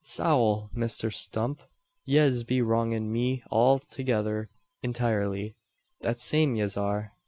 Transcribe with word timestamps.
"Sowl, 0.03 0.71
Misther 0.73 1.11
Stump! 1.11 1.61
yez 2.05 2.43
be 2.43 2.59
wrongin' 2.59 3.11
me 3.11 3.43
althegither 3.51 4.49
intirely. 4.81 5.53
That 5.99 6.19
same 6.19 6.55
yez 6.55 6.75
are. 6.75 7.13